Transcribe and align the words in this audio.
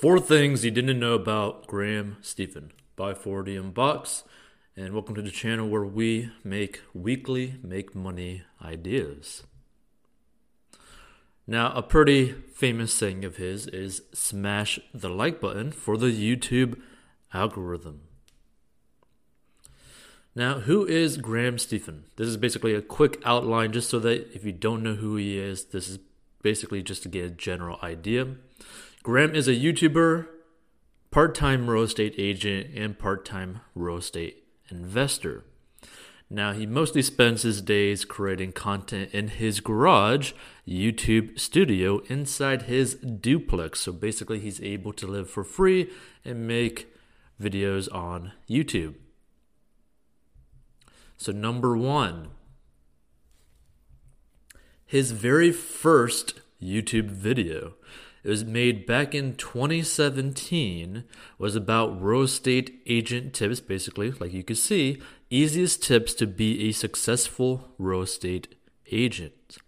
Four 0.00 0.18
things 0.18 0.64
you 0.64 0.70
didn't 0.70 0.98
know 0.98 1.12
about 1.12 1.66
Graham 1.66 2.16
Stephan 2.22 2.72
by 2.96 3.12
4DM 3.12 3.74
Box, 3.74 4.24
and 4.74 4.94
welcome 4.94 5.14
to 5.14 5.20
the 5.20 5.30
channel 5.30 5.68
where 5.68 5.84
we 5.84 6.30
make 6.42 6.80
weekly 6.94 7.56
make 7.62 7.94
money 7.94 8.44
ideas. 8.64 9.42
Now, 11.46 11.70
a 11.72 11.82
pretty 11.82 12.32
famous 12.32 12.94
saying 12.94 13.26
of 13.26 13.36
his 13.36 13.66
is 13.66 14.00
smash 14.14 14.80
the 14.94 15.10
like 15.10 15.38
button 15.38 15.70
for 15.70 15.98
the 15.98 16.06
YouTube 16.06 16.80
algorithm. 17.34 18.00
Now, 20.34 20.60
who 20.60 20.86
is 20.86 21.18
Graham 21.18 21.58
Stephan? 21.58 22.04
This 22.16 22.28
is 22.28 22.38
basically 22.38 22.72
a 22.72 22.80
quick 22.80 23.20
outline 23.26 23.72
just 23.72 23.90
so 23.90 23.98
that 23.98 24.34
if 24.34 24.46
you 24.46 24.52
don't 24.52 24.82
know 24.82 24.94
who 24.94 25.16
he 25.16 25.38
is, 25.38 25.66
this 25.66 25.90
is 25.90 25.98
basically 26.40 26.82
just 26.82 27.02
to 27.02 27.10
get 27.10 27.26
a 27.26 27.30
general 27.30 27.78
idea. 27.82 28.28
Graham 29.02 29.34
is 29.34 29.48
a 29.48 29.52
YouTuber, 29.54 30.26
part 31.10 31.34
time 31.34 31.70
real 31.70 31.84
estate 31.84 32.14
agent, 32.18 32.68
and 32.74 32.98
part 32.98 33.24
time 33.24 33.62
real 33.74 33.96
estate 33.96 34.44
investor. 34.68 35.44
Now, 36.28 36.52
he 36.52 36.66
mostly 36.66 37.00
spends 37.00 37.42
his 37.42 37.62
days 37.62 38.04
creating 38.04 38.52
content 38.52 39.12
in 39.12 39.28
his 39.28 39.60
garage 39.60 40.32
YouTube 40.68 41.40
studio 41.40 42.00
inside 42.08 42.62
his 42.62 42.94
duplex. 42.94 43.80
So 43.80 43.92
basically, 43.92 44.38
he's 44.38 44.60
able 44.60 44.92
to 44.92 45.06
live 45.06 45.30
for 45.30 45.44
free 45.44 45.90
and 46.22 46.46
make 46.46 46.94
videos 47.40 47.92
on 47.92 48.32
YouTube. 48.48 48.96
So, 51.16 51.32
number 51.32 51.74
one, 51.74 52.28
his 54.84 55.12
very 55.12 55.52
first 55.52 56.40
YouTube 56.62 57.08
video 57.08 57.74
it 58.22 58.28
was 58.28 58.44
made 58.44 58.86
back 58.86 59.14
in 59.14 59.34
2017. 59.34 61.04
Was 61.38 61.56
about 61.56 62.02
real 62.02 62.22
estate 62.22 62.82
agent 62.86 63.32
tips, 63.34 63.60
basically, 63.60 64.12
like 64.12 64.32
you 64.32 64.44
can 64.44 64.56
see, 64.56 65.00
easiest 65.30 65.82
tips 65.82 66.12
to 66.14 66.26
be 66.26 66.68
a 66.68 66.72
successful 66.72 67.68
real 67.78 68.02
estate 68.02 68.54
agent. 68.90 69.58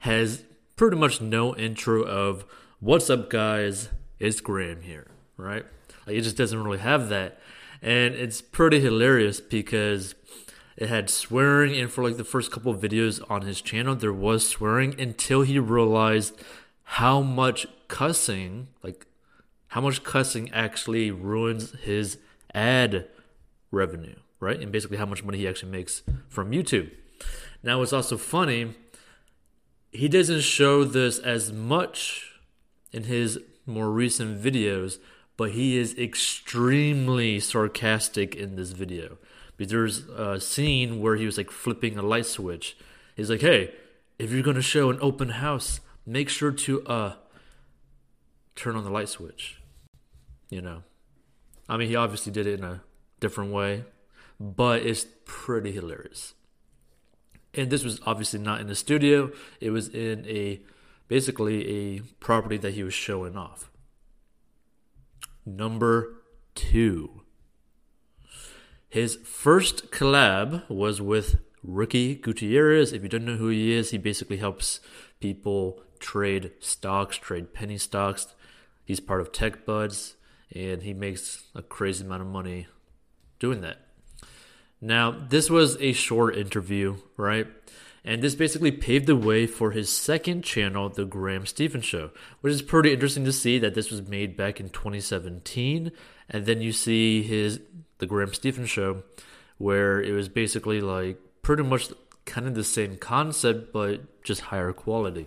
Has 0.00 0.44
pretty 0.76 0.96
much 0.96 1.20
no 1.20 1.56
intro 1.56 2.02
of 2.02 2.44
"What's 2.80 3.10
up, 3.10 3.30
guys? 3.30 3.88
It's 4.18 4.40
Graham 4.40 4.82
here," 4.82 5.08
right? 5.36 5.64
Like 6.06 6.16
it 6.16 6.22
just 6.22 6.36
doesn't 6.36 6.62
really 6.62 6.78
have 6.78 7.08
that, 7.08 7.40
and 7.82 8.14
it's 8.14 8.40
pretty 8.40 8.80
hilarious 8.80 9.40
because 9.40 10.14
it 10.76 10.88
had 10.88 11.08
swearing, 11.10 11.74
and 11.74 11.90
for 11.90 12.04
like 12.04 12.18
the 12.18 12.24
first 12.24 12.52
couple 12.52 12.74
videos 12.74 13.20
on 13.30 13.42
his 13.42 13.60
channel, 13.60 13.96
there 13.96 14.12
was 14.12 14.46
swearing 14.46 15.00
until 15.00 15.42
he 15.42 15.58
realized 15.58 16.38
how 16.82 17.20
much 17.20 17.66
cussing, 17.88 18.68
like 18.82 19.06
how 19.68 19.80
much 19.80 20.04
cussing 20.04 20.50
actually 20.52 21.10
ruins 21.10 21.72
his 21.82 22.18
ad 22.54 23.08
revenue, 23.70 24.16
right? 24.40 24.60
And 24.60 24.72
basically 24.72 24.96
how 24.96 25.06
much 25.06 25.24
money 25.24 25.38
he 25.38 25.48
actually 25.48 25.72
makes 25.72 26.02
from 26.28 26.50
YouTube. 26.50 26.90
Now, 27.62 27.82
it's 27.82 27.92
also 27.92 28.16
funny, 28.16 28.74
he 29.92 30.08
doesn't 30.08 30.42
show 30.42 30.84
this 30.84 31.18
as 31.18 31.52
much 31.52 32.32
in 32.92 33.04
his 33.04 33.38
more 33.66 33.90
recent 33.90 34.40
videos, 34.40 34.98
but 35.36 35.50
he 35.52 35.76
is 35.76 35.98
extremely 35.98 37.40
sarcastic 37.40 38.34
in 38.34 38.56
this 38.56 38.70
video. 38.70 39.18
Because 39.56 39.70
there's 39.72 39.98
a 40.08 40.40
scene 40.40 41.00
where 41.00 41.16
he 41.16 41.26
was 41.26 41.38
like 41.38 41.50
flipping 41.50 41.98
a 41.98 42.02
light 42.02 42.26
switch. 42.26 42.76
He's 43.16 43.30
like, 43.30 43.40
hey, 43.40 43.72
if 44.18 44.30
you're 44.30 44.42
going 44.42 44.56
to 44.56 44.62
show 44.62 44.90
an 44.90 44.98
open 45.00 45.30
house, 45.30 45.80
make 46.06 46.28
sure 46.28 46.52
to 46.52 46.86
uh 46.86 47.14
turn 48.56 48.74
on 48.74 48.84
the 48.84 48.90
light 48.90 49.08
switch. 49.08 49.60
You 50.50 50.60
know. 50.60 50.82
I 51.68 51.76
mean, 51.76 51.88
he 51.88 51.96
obviously 51.96 52.32
did 52.32 52.46
it 52.46 52.60
in 52.60 52.64
a 52.64 52.82
different 53.20 53.52
way, 53.52 53.84
but 54.38 54.82
it's 54.82 55.06
pretty 55.24 55.72
hilarious. 55.72 56.34
And 57.54 57.70
this 57.70 57.84
was 57.84 58.00
obviously 58.06 58.38
not 58.38 58.60
in 58.60 58.66
the 58.66 58.74
studio. 58.74 59.32
It 59.60 59.70
was 59.70 59.88
in 59.88 60.26
a 60.26 60.60
basically 61.08 61.96
a 61.96 62.00
property 62.20 62.56
that 62.58 62.74
he 62.74 62.82
was 62.82 62.94
showing 62.94 63.36
off. 63.36 63.70
Number 65.44 66.22
2. 66.56 67.22
His 68.88 69.16
first 69.16 69.90
collab 69.90 70.68
was 70.68 71.00
with 71.00 71.38
Ricky 71.62 72.14
Gutierrez. 72.14 72.92
If 72.92 73.02
you 73.02 73.08
don't 73.08 73.24
know 73.24 73.36
who 73.36 73.48
he 73.48 73.72
is, 73.72 73.90
he 73.90 73.98
basically 73.98 74.38
helps 74.38 74.80
people 75.20 75.82
trade 75.98 76.52
stocks, 76.60 77.16
trade 77.16 77.52
penny 77.52 77.78
stocks. 77.78 78.34
He's 78.86 79.00
part 79.00 79.20
of 79.20 79.32
TechBuds, 79.32 80.14
and 80.54 80.82
he 80.82 80.94
makes 80.94 81.48
a 81.54 81.60
crazy 81.60 82.04
amount 82.04 82.22
of 82.22 82.28
money 82.28 82.68
doing 83.38 83.60
that. 83.60 83.78
Now, 84.80 85.10
this 85.10 85.50
was 85.50 85.76
a 85.80 85.92
short 85.92 86.36
interview, 86.36 86.96
right? 87.16 87.48
And 88.04 88.22
this 88.22 88.36
basically 88.36 88.70
paved 88.70 89.06
the 89.06 89.16
way 89.16 89.48
for 89.48 89.72
his 89.72 89.90
second 89.90 90.42
channel, 90.44 90.88
The 90.88 91.04
Graham 91.04 91.44
Stephan 91.44 91.80
Show, 91.80 92.12
which 92.40 92.52
is 92.52 92.62
pretty 92.62 92.92
interesting 92.92 93.24
to 93.24 93.32
see 93.32 93.58
that 93.58 93.74
this 93.74 93.90
was 93.90 94.06
made 94.06 94.36
back 94.36 94.60
in 94.60 94.68
2017. 94.68 95.90
And 96.30 96.46
then 96.46 96.60
you 96.60 96.70
see 96.70 97.24
his 97.24 97.60
The 97.98 98.06
Graham 98.06 98.32
Stephan 98.32 98.66
Show, 98.66 99.02
where 99.58 100.00
it 100.00 100.12
was 100.12 100.28
basically 100.28 100.80
like 100.80 101.18
pretty 101.42 101.64
much 101.64 101.88
kind 102.26 102.46
of 102.46 102.54
the 102.54 102.62
same 102.62 102.96
concept, 102.96 103.72
but 103.72 104.22
just 104.22 104.42
higher 104.42 104.72
quality. 104.72 105.26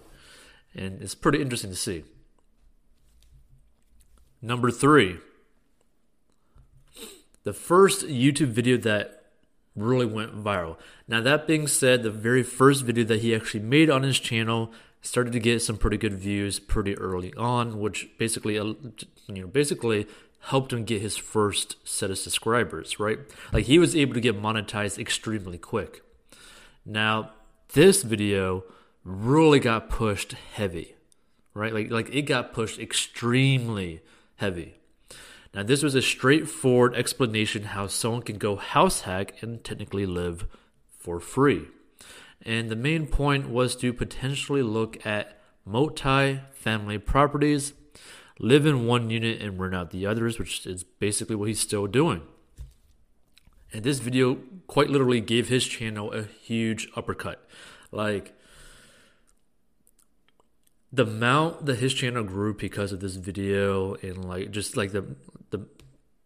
And 0.73 1.01
it's 1.01 1.15
pretty 1.15 1.41
interesting 1.41 1.71
to 1.71 1.75
see. 1.75 2.05
Number 4.41 4.71
three, 4.71 5.17
the 7.43 7.53
first 7.53 8.05
YouTube 8.07 8.47
video 8.47 8.77
that 8.77 9.25
really 9.75 10.05
went 10.05 10.43
viral. 10.43 10.77
Now, 11.07 11.21
that 11.21 11.47
being 11.47 11.67
said, 11.67 12.03
the 12.03 12.11
very 12.11 12.43
first 12.43 12.83
video 12.83 13.03
that 13.05 13.21
he 13.21 13.35
actually 13.35 13.61
made 13.61 13.89
on 13.89 14.03
his 14.03 14.19
channel 14.19 14.71
started 15.01 15.33
to 15.33 15.39
get 15.39 15.61
some 15.61 15.77
pretty 15.77 15.97
good 15.97 16.13
views 16.13 16.59
pretty 16.59 16.97
early 16.97 17.33
on, 17.35 17.79
which 17.79 18.09
basically, 18.17 18.59
uh, 18.59 18.73
you 19.27 19.41
know, 19.41 19.47
basically 19.47 20.07
helped 20.41 20.71
him 20.71 20.83
get 20.83 21.01
his 21.01 21.17
first 21.17 21.75
set 21.87 22.11
of 22.11 22.17
subscribers, 22.17 22.99
right? 22.99 23.19
Like 23.51 23.65
he 23.65 23.79
was 23.79 23.95
able 23.95 24.13
to 24.13 24.21
get 24.21 24.41
monetized 24.41 24.97
extremely 24.97 25.57
quick. 25.57 26.01
Now, 26.85 27.31
this 27.73 28.03
video 28.03 28.63
really 29.03 29.59
got 29.59 29.89
pushed 29.89 30.33
heavy, 30.53 30.95
right? 31.53 31.73
Like 31.73 31.91
like 31.91 32.13
it 32.13 32.23
got 32.23 32.53
pushed 32.53 32.79
extremely 32.79 34.01
heavy. 34.39 34.75
Now, 35.53 35.63
this 35.63 35.81
was 35.81 35.95
a 35.95 36.01
straightforward 36.01 36.95
explanation 36.95 37.63
how 37.63 37.87
someone 37.87 38.21
can 38.21 38.37
go 38.37 38.55
house 38.55 39.01
hack 39.01 39.41
and 39.41 39.63
technically 39.63 40.05
live 40.05 40.45
for 40.97 41.19
free. 41.19 41.67
And 42.41 42.69
the 42.69 42.75
main 42.75 43.07
point 43.07 43.49
was 43.49 43.75
to 43.77 43.91
potentially 43.91 44.61
look 44.61 45.05
at 45.05 45.39
multi 45.65 46.41
family 46.53 46.97
properties, 46.97 47.73
live 48.39 48.65
in 48.65 48.85
one 48.85 49.09
unit 49.09 49.41
and 49.41 49.59
rent 49.59 49.75
out 49.75 49.91
the 49.91 50.05
others, 50.05 50.39
which 50.39 50.65
is 50.65 50.83
basically 50.83 51.35
what 51.35 51.47
he's 51.47 51.59
still 51.59 51.87
doing. 51.87 52.21
And 53.73 53.83
this 53.83 53.99
video 53.99 54.37
quite 54.67 54.89
literally 54.89 55.21
gave 55.21 55.49
his 55.49 55.65
channel 55.65 56.11
a 56.11 56.23
huge 56.23 56.87
uppercut. 56.95 57.47
Like, 57.91 58.38
the 60.91 61.03
amount 61.03 61.65
that 61.65 61.79
his 61.79 61.93
channel 61.93 62.23
grew 62.23 62.53
because 62.53 62.91
of 62.91 62.99
this 62.99 63.15
video 63.15 63.93
and 63.95 64.25
like 64.25 64.51
just 64.51 64.75
like 64.75 64.91
the 64.91 65.15
the 65.51 65.65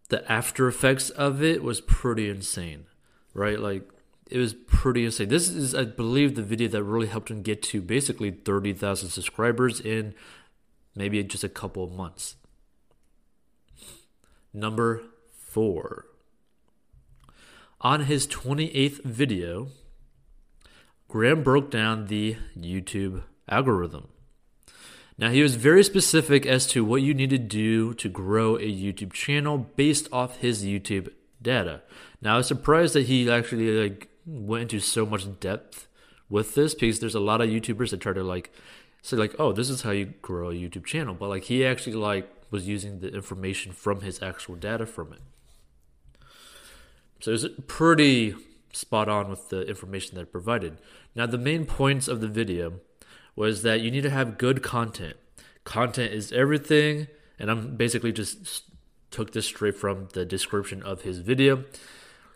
the 0.10 0.32
after 0.32 0.68
effects 0.68 1.10
of 1.12 1.44
it 1.44 1.64
was 1.64 1.82
pretty 1.82 2.30
insane 2.30 2.86
right? 3.34 3.60
Like 3.60 3.90
it 4.30 4.38
was 4.38 4.54
pretty 4.54 5.06
insane. 5.06 5.30
This 5.30 5.50
is 5.50 5.76
i 5.76 5.84
believe 5.84 6.36
the 6.36 6.44
video 6.44 6.68
that 6.70 6.84
really 6.84 7.08
helped 7.08 7.30
him 7.30 7.42
get 7.42 7.62
to 7.64 7.82
basically 7.82 8.32
30,000 8.32 9.10
subscribers 9.10 9.80
in 9.82 10.14
maybe 10.96 11.22
just 11.24 11.44
a 11.44 11.50
couple 11.50 11.84
of 11.84 11.92
months. 11.92 12.36
Number 14.54 15.04
4 15.32 16.06
on 17.82 18.02
his 18.02 18.28
28th 18.28 19.04
video, 19.04 19.68
Graham 21.10 21.44
broke 21.44 21.70
down 21.70 22.08
the 22.08 22.38
YouTube 22.58 23.24
algorithm. 23.50 24.08
Now, 25.18 25.30
he 25.30 25.44
was 25.44 25.56
very 25.56 25.84
specific 25.84 26.46
as 26.46 26.66
to 26.68 26.84
what 26.84 27.02
you 27.02 27.14
need 27.14 27.30
to 27.30 27.38
do 27.38 27.94
to 27.96 28.10
grow 28.10 28.56
a 28.56 28.62
YouTube 28.62 29.14
channel 29.14 29.58
based 29.58 30.08
off 30.12 30.38
his 30.38 30.64
YouTube 30.66 31.10
data. 31.42 31.82
Now, 32.22 32.36
I 32.36 32.38
was 32.38 32.48
surprised 32.48 32.96
that 32.96 33.06
he 33.06 33.30
actually 33.30 33.70
like 33.72 34.10
went 34.26 34.64
into 34.64 34.80
so 34.80 35.06
much 35.06 35.40
depth 35.40 35.88
with 36.30 36.56
this 36.56 36.74
because 36.74 37.00
there's 37.00 37.16
a 37.16 37.20
lot 37.20 37.42
of 37.42 37.50
YouTubers 37.50 37.92
that 37.92 38.00
try 38.00 38.14
to 38.14 38.24
like 38.24 38.52
say 39.02 39.18
like, 39.18 39.36
"Oh, 39.38 39.52
this 39.52 39.70
is 39.70 39.84
how 39.84 39.92
you 39.92 40.06
grow 40.22 40.50
a 40.50 40.54
YouTube 40.54 40.86
channel," 40.86 41.14
but 41.14 41.30
like 41.30 41.44
he 41.44 41.66
actually 41.66 41.96
like 41.96 42.30
was 42.50 42.68
using 42.68 43.00
the 43.00 43.14
information 43.14 43.72
from 43.72 44.02
his 44.02 44.22
actual 44.22 44.56
data 44.56 44.86
from 44.86 45.14
it. 45.14 45.20
So 47.20 47.32
it's 47.32 47.46
pretty 47.68 48.36
spot 48.72 49.08
on 49.08 49.30
with 49.30 49.50
the 49.50 49.62
information 49.68 50.16
that 50.16 50.22
it 50.22 50.32
provided. 50.32 50.78
Now, 51.16 51.26
the 51.26 51.38
main 51.38 51.66
points 51.66 52.08
of 52.08 52.22
the 52.22 52.28
video 52.28 52.80
was 53.36 53.64
that 53.64 53.82
you 53.82 53.92
need 53.92 54.04
to 54.04 54.10
have 54.10 54.38
good 54.38 54.62
content. 54.62 55.16
Content 55.64 56.14
is 56.14 56.32
everything. 56.32 57.08
and 57.40 57.50
I'm 57.50 57.76
basically 57.76 58.12
just 58.12 58.64
took 59.12 59.34
this 59.34 59.46
straight 59.46 59.76
from 59.76 60.08
the 60.14 60.26
description 60.26 60.82
of 60.84 61.02
his 61.02 61.20
video. 61.20 61.66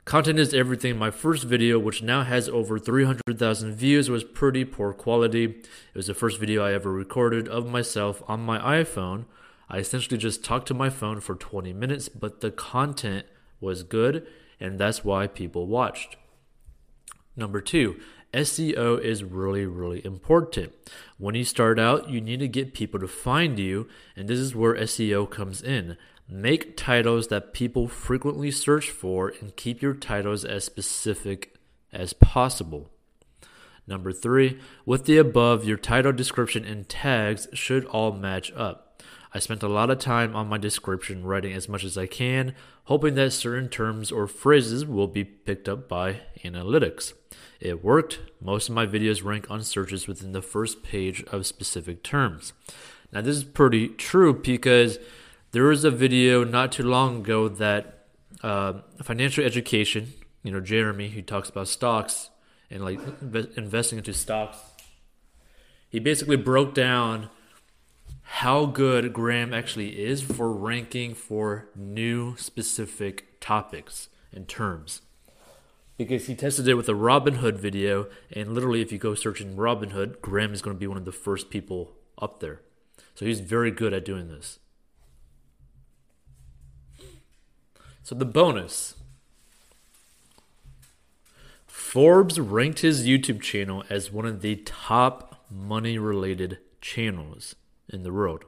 Content 0.05 0.39
is 0.39 0.53
everything. 0.53 0.97
My 0.97 1.11
first 1.11 1.43
video, 1.43 1.77
which 1.77 2.01
now 2.01 2.23
has 2.23 2.47
over 2.47 2.79
300,000 2.79 3.73
views, 3.73 4.09
was 4.09 4.23
pretty 4.23 4.63
poor 4.63 4.93
quality. 4.93 5.43
It 5.45 5.95
was 5.95 6.07
the 6.07 6.13
first 6.13 6.39
video 6.39 6.63
I 6.63 6.73
ever 6.73 6.91
recorded 6.91 7.47
of 7.49 7.67
myself 7.67 8.23
on 8.27 8.39
my 8.39 8.59
iPhone. 8.59 9.25
I 9.69 9.79
essentially 9.79 10.17
just 10.17 10.45
talked 10.45 10.67
to 10.69 10.73
my 10.73 10.89
phone 10.89 11.19
for 11.19 11.35
20 11.35 11.73
minutes, 11.73 12.07
but 12.07 12.39
the 12.39 12.51
content 12.51 13.25
was 13.59 13.83
good, 13.83 14.25
and 14.61 14.79
that's 14.79 15.03
why 15.03 15.27
people 15.27 15.67
watched. 15.67 16.15
Number 17.35 17.59
two, 17.59 17.99
SEO 18.33 19.01
is 19.01 19.23
really, 19.23 19.65
really 19.65 20.05
important. 20.05 20.73
When 21.17 21.35
you 21.35 21.43
start 21.43 21.79
out, 21.79 22.09
you 22.09 22.21
need 22.21 22.39
to 22.39 22.47
get 22.47 22.73
people 22.73 22.99
to 22.99 23.07
find 23.07 23.57
you, 23.57 23.87
and 24.15 24.27
this 24.27 24.39
is 24.39 24.55
where 24.55 24.75
SEO 24.75 25.29
comes 25.29 25.61
in. 25.61 25.97
Make 26.29 26.75
titles 26.75 27.29
that 27.29 27.53
people 27.53 27.87
frequently 27.87 28.51
search 28.51 28.89
for 28.89 29.33
and 29.39 29.55
keep 29.55 29.81
your 29.81 29.93
titles 29.93 30.43
as 30.43 30.65
specific 30.65 31.55
as 31.93 32.13
possible. 32.13 32.89
Number 33.87 34.11
three, 34.11 34.59
with 34.85 35.05
the 35.05 35.17
above, 35.17 35.63
your 35.63 35.77
title, 35.77 36.11
description, 36.11 36.65
and 36.65 36.89
tags 36.89 37.47
should 37.53 37.85
all 37.85 38.11
match 38.11 38.51
up. 38.53 38.86
I 39.33 39.39
spent 39.39 39.63
a 39.63 39.67
lot 39.67 39.89
of 39.89 39.99
time 39.99 40.35
on 40.35 40.47
my 40.47 40.57
description 40.57 41.25
writing 41.25 41.53
as 41.53 41.67
much 41.67 41.83
as 41.83 41.97
I 41.97 42.05
can, 42.05 42.55
hoping 42.85 43.15
that 43.15 43.31
certain 43.31 43.69
terms 43.69 44.11
or 44.11 44.27
phrases 44.27 44.85
will 44.85 45.07
be 45.07 45.23
picked 45.23 45.67
up 45.67 45.87
by 45.89 46.21
analytics. 46.43 47.13
It 47.59 47.83
worked. 47.83 48.19
Most 48.39 48.69
of 48.69 48.75
my 48.75 48.85
videos 48.85 49.23
rank 49.23 49.49
on 49.51 49.63
searches 49.63 50.07
within 50.07 50.31
the 50.31 50.41
first 50.41 50.83
page 50.83 51.23
of 51.31 51.45
specific 51.45 52.03
terms. 52.03 52.53
Now, 53.11 53.21
this 53.21 53.37
is 53.37 53.43
pretty 53.43 53.89
true 53.89 54.33
because 54.33 54.99
there 55.51 55.63
was 55.63 55.83
a 55.83 55.91
video 55.91 56.43
not 56.43 56.71
too 56.71 56.83
long 56.83 57.17
ago 57.17 57.47
that 57.47 58.05
uh, 58.43 58.73
financial 59.01 59.43
education, 59.43 60.13
you 60.43 60.51
know, 60.51 60.59
Jeremy, 60.59 61.09
who 61.09 61.21
talks 61.21 61.49
about 61.49 61.67
stocks 61.67 62.29
and 62.69 62.83
like 62.83 62.99
investing 63.57 63.97
into 63.97 64.13
stocks, 64.13 64.57
he 65.89 65.99
basically 65.99 66.35
broke 66.35 66.73
down 66.73 67.29
how 68.29 68.65
good 68.65 69.13
Graham 69.13 69.53
actually 69.53 70.03
is 70.03 70.21
for 70.21 70.51
ranking 70.51 71.15
for 71.15 71.69
new 71.75 72.35
specific 72.35 73.39
topics 73.39 74.09
and 74.33 74.47
terms. 74.47 75.01
Because 75.97 76.27
he 76.27 76.35
tested 76.35 76.67
it 76.67 76.75
with 76.75 76.89
a 76.89 76.93
Robinhood 76.93 77.55
video, 77.55 78.07
and 78.31 78.53
literally, 78.53 78.81
if 78.81 78.91
you 78.91 78.97
go 78.97 79.15
searching 79.15 79.55
Robinhood, 79.55 80.21
Graham 80.21 80.53
is 80.53 80.61
going 80.61 80.75
to 80.75 80.79
be 80.79 80.85
one 80.85 80.97
of 80.97 81.05
the 81.05 81.11
first 81.11 81.49
people 81.49 81.93
up 82.21 82.41
there. 82.41 82.61
So 83.15 83.25
he's 83.25 83.39
very 83.39 83.71
good 83.71 83.93
at 83.93 84.05
doing 84.05 84.27
this. 84.27 84.59
So 88.03 88.13
the 88.13 88.25
bonus 88.25 88.95
Forbes 91.65 92.39
ranked 92.39 92.79
his 92.79 93.07
YouTube 93.07 93.41
channel 93.41 93.83
as 93.89 94.11
one 94.11 94.25
of 94.25 94.41
the 94.41 94.57
top 94.57 95.45
money 95.49 95.97
related 95.97 96.59
channels 96.81 97.55
in 97.89 98.03
the 98.03 98.11
world. 98.11 98.45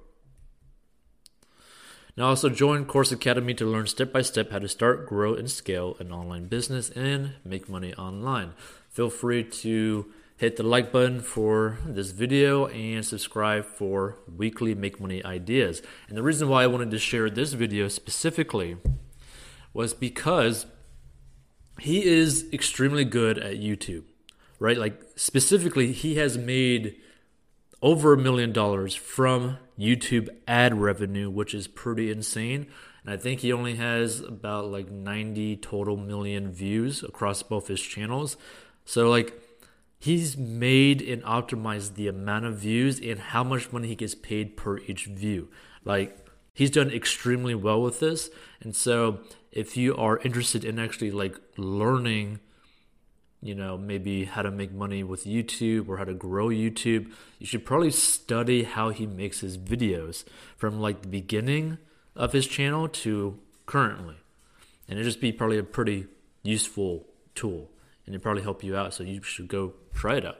Now, 2.18 2.28
also 2.28 2.50
join 2.50 2.84
Course 2.84 3.14
Academy 3.14 3.54
to 3.54 3.66
learn 3.66 3.88
step 3.88 4.12
by 4.12 4.22
step 4.22 4.52
how 4.52 4.60
to 4.60 4.68
start, 4.68 5.08
grow, 5.08 5.36
and 5.36 5.50
scale 5.50 5.96
an 6.00 6.12
online 6.12 6.48
business 6.48 6.90
and 6.90 7.36
make 7.46 7.70
money 7.70 7.94
online. 7.94 8.54
Feel 8.90 9.10
free 9.10 9.44
to 9.44 10.12
hit 10.36 10.58
the 10.58 10.64
like 10.64 10.92
button 10.92 11.22
for 11.22 11.78
this 11.86 12.12
video 12.12 12.68
and 12.68 13.06
subscribe 13.06 13.66
for 13.66 14.18
weekly 14.36 14.76
make 14.76 15.00
money 15.00 15.24
ideas. 15.24 15.82
And 16.08 16.18
the 16.18 16.24
reason 16.24 16.50
why 16.50 16.64
I 16.64 16.68
wanted 16.68 16.92
to 16.92 17.00
share 17.00 17.30
this 17.30 17.54
video 17.54 17.88
specifically 17.88 18.78
was 19.74 19.94
because 19.94 20.66
he 21.80 22.06
is 22.06 22.48
extremely 22.52 23.06
good 23.06 23.38
at 23.38 23.62
YouTube, 23.62 24.04
right? 24.60 24.78
Like 24.78 25.02
specifically, 25.16 25.92
he 25.92 26.16
has 26.16 26.38
made 26.38 26.98
over 27.82 28.14
a 28.14 28.18
million 28.18 28.52
dollars 28.52 28.96
from 28.96 29.58
YouTube 29.78 30.30
ad 30.48 30.80
revenue, 30.80 31.30
which 31.30 31.54
is 31.54 31.68
pretty 31.68 32.12
insane. 32.12 32.68
And 33.04 33.14
I 33.14 33.18
think 33.18 33.40
he 33.40 33.54
only 33.54 33.76
has 33.76 34.20
about 34.20 34.66
like 34.66 34.92
90 34.92 35.58
total 35.58 35.96
million 35.98 36.52
views 36.52 37.04
across 37.04 37.42
both 37.44 37.68
his 37.68 37.82
channels. 37.82 38.38
So, 38.86 39.10
like, 39.10 39.40
he's 40.00 40.38
made 40.38 41.02
and 41.02 41.24
optimized 41.24 41.96
the 41.96 42.08
amount 42.08 42.46
of 42.46 42.58
views 42.58 43.00
and 43.00 43.20
how 43.20 43.44
much 43.44 43.72
money 43.72 43.88
he 43.88 43.96
gets 43.96 44.16
paid 44.16 44.58
per 44.58 44.80
each 44.80 45.06
view. 45.06 45.50
Like, 45.86 46.26
he's 46.54 46.72
done 46.72 46.90
extremely 46.90 47.56
well 47.56 47.82
with 47.82 48.00
this. 48.00 48.30
And 48.62 48.76
so, 48.76 49.20
if 49.52 49.78
you 49.78 49.96
are 49.96 50.20
interested 50.20 50.64
in 50.64 50.78
actually 50.80 51.12
like 51.12 51.40
learning 51.58 52.40
you 53.42 53.56
know 53.56 53.78
maybe 53.78 54.26
how 54.26 54.42
to 54.42 54.52
make 54.52 54.72
money 54.72 55.04
with 55.04 55.26
YouTube 55.26 55.88
or 55.88 55.98
how 55.98 56.06
to 56.06 56.14
grow 56.14 56.48
YouTube. 56.48 57.12
You 57.40 57.46
should 57.46 57.66
probably 57.66 57.92
study 57.92 58.64
how 58.64 58.90
he 58.90 59.06
makes 59.06 59.40
his 59.40 59.58
videos 59.58 60.26
from 60.58 60.80
like 60.80 61.02
the 61.02 61.08
beginning 61.08 61.78
of 62.16 62.34
his 62.34 62.48
channel 62.48 62.88
to 62.90 63.40
currently. 63.66 64.16
And 64.88 64.98
it'd 64.98 65.06
just 65.06 65.22
be 65.22 65.32
probably 65.32 65.58
a 65.58 65.64
pretty 65.64 66.08
useful 66.44 67.06
tool 67.36 67.70
and 68.06 68.16
it 68.16 68.22
probably 68.22 68.42
help 68.42 68.64
you 68.64 68.76
out 68.76 68.94
so 68.94 69.04
you 69.04 69.22
should 69.22 69.48
go 69.48 69.74
try 69.94 70.16
it 70.16 70.26
out 70.26 70.40